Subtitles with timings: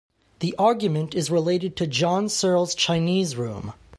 [0.39, 3.73] The argument is related to John Searle's Chinese room.